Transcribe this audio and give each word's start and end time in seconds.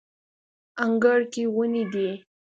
انګړ 0.83 1.19
کې 1.33 1.43
ونې 1.55 1.83
دي 1.93 2.09